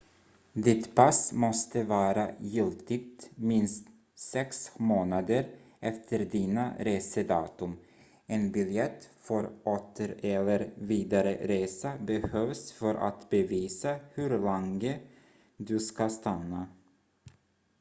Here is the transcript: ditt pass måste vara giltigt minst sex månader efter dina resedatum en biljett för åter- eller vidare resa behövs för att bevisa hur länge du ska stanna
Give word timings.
ditt 0.53 0.93
pass 0.95 1.31
måste 1.33 1.83
vara 1.83 2.31
giltigt 2.39 3.29
minst 3.35 3.87
sex 4.15 4.79
månader 4.79 5.47
efter 5.79 6.25
dina 6.25 6.73
resedatum 6.79 7.77
en 8.25 8.51
biljett 8.51 9.09
för 9.19 9.49
åter- 9.63 10.19
eller 10.23 10.71
vidare 10.75 11.37
resa 11.47 11.97
behövs 11.97 12.71
för 12.71 12.95
att 12.95 13.29
bevisa 13.29 13.95
hur 14.13 14.39
länge 14.39 14.99
du 15.57 15.79
ska 15.79 16.09
stanna 16.09 16.67